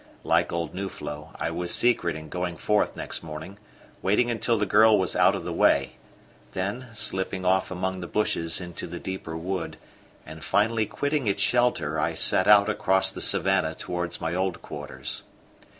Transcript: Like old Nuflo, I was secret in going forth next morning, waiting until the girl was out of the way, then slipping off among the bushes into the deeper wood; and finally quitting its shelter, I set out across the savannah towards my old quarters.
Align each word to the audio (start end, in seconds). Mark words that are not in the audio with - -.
Like 0.23 0.51
old 0.51 0.73
Nuflo, 0.73 1.29
I 1.35 1.51
was 1.51 1.71
secret 1.71 2.15
in 2.15 2.27
going 2.27 2.57
forth 2.57 2.97
next 2.97 3.21
morning, 3.21 3.59
waiting 4.01 4.31
until 4.31 4.57
the 4.57 4.65
girl 4.65 4.97
was 4.97 5.15
out 5.15 5.35
of 5.35 5.43
the 5.43 5.53
way, 5.53 5.97
then 6.53 6.87
slipping 6.95 7.45
off 7.45 7.69
among 7.69 7.99
the 7.99 8.07
bushes 8.07 8.59
into 8.59 8.87
the 8.87 8.97
deeper 8.99 9.37
wood; 9.37 9.77
and 10.25 10.43
finally 10.43 10.87
quitting 10.87 11.27
its 11.27 11.43
shelter, 11.43 11.99
I 11.99 12.15
set 12.15 12.47
out 12.47 12.67
across 12.67 13.11
the 13.11 13.21
savannah 13.21 13.75
towards 13.75 14.19
my 14.19 14.33
old 14.33 14.63
quarters. 14.63 15.21